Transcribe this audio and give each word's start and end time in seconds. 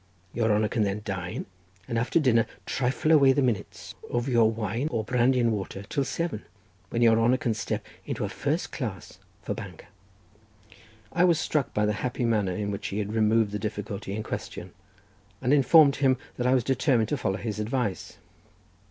Your 0.33 0.51
honour 0.51 0.67
can 0.67 0.81
then 0.81 1.03
dine, 1.05 1.45
and 1.87 1.99
after 1.99 2.19
dinner 2.19 2.47
trifle 2.65 3.11
away 3.11 3.33
the 3.33 3.41
minutes 3.43 3.93
over 4.09 4.31
your 4.31 4.49
wine 4.49 4.87
or 4.89 5.03
brandy 5.03 5.39
and 5.39 5.51
water 5.51 5.83
till 5.83 6.03
seven, 6.03 6.41
when 6.89 7.03
your 7.03 7.19
honour 7.19 7.37
can 7.37 7.53
step 7.53 7.85
into 8.07 8.23
a 8.25 8.29
first 8.29 8.71
class 8.71 9.19
for 9.43 9.53
Bangor." 9.53 9.89
I 11.11 11.23
was 11.23 11.37
struck 11.39 11.69
with 11.77 11.85
the 11.85 11.93
happy 11.93 12.25
manner 12.25 12.55
in 12.55 12.71
which 12.71 12.87
he 12.87 12.97
had 12.97 13.13
removed 13.13 13.51
the 13.51 13.59
difficulty 13.59 14.15
in 14.15 14.23
question, 14.23 14.71
and 15.39 15.53
informed 15.53 15.97
him 15.97 16.17
that 16.37 16.47
I 16.47 16.55
was 16.55 16.63
determined 16.63 17.09
to 17.09 17.17
follow 17.17 17.37
his 17.37 17.59
advice. 17.59 18.17